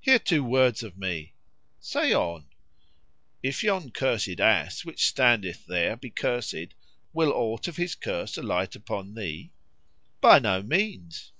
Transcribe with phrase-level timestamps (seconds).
[0.00, 1.34] "Hear two words of me."
[1.78, 2.46] "Say on."
[3.44, 6.74] "If yon cursed ass[FN#51] which standeth there be cursed,
[7.12, 9.52] will aught of his curse alight upon thee?"
[10.20, 11.30] "By no means!"